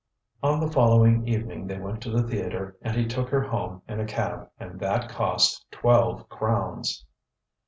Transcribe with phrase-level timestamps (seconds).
[0.41, 3.99] On the following evening they went to the theatre and he took her home in
[3.99, 7.05] a cab, and that cost twelve crowns.